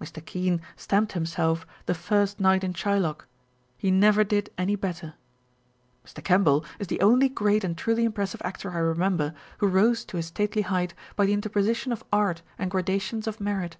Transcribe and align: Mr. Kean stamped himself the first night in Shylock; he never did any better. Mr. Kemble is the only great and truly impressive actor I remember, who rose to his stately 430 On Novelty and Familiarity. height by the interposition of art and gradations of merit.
Mr. 0.00 0.20
Kean 0.24 0.60
stamped 0.74 1.12
himself 1.12 1.64
the 1.86 1.94
first 1.94 2.40
night 2.40 2.64
in 2.64 2.72
Shylock; 2.72 3.28
he 3.76 3.92
never 3.92 4.24
did 4.24 4.50
any 4.58 4.74
better. 4.74 5.14
Mr. 6.04 6.20
Kemble 6.20 6.64
is 6.80 6.88
the 6.88 7.00
only 7.00 7.28
great 7.28 7.62
and 7.62 7.78
truly 7.78 8.04
impressive 8.04 8.42
actor 8.44 8.72
I 8.72 8.78
remember, 8.78 9.34
who 9.58 9.68
rose 9.68 10.04
to 10.06 10.16
his 10.16 10.26
stately 10.26 10.62
430 10.62 10.64
On 10.66 10.74
Novelty 10.74 10.82
and 10.82 10.90
Familiarity. 10.90 11.10
height 11.12 11.14
by 11.14 11.26
the 11.26 11.32
interposition 11.32 11.92
of 11.92 12.04
art 12.12 12.42
and 12.58 12.70
gradations 12.72 13.26
of 13.28 13.40
merit. 13.40 13.76